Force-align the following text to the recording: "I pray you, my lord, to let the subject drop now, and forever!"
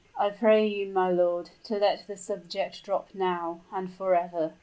"I 0.17 0.31
pray 0.31 0.65
you, 0.65 0.91
my 0.91 1.11
lord, 1.11 1.51
to 1.65 1.77
let 1.77 2.05
the 2.07 2.17
subject 2.17 2.81
drop 2.81 3.13
now, 3.13 3.61
and 3.71 3.93
forever!" 3.93 4.53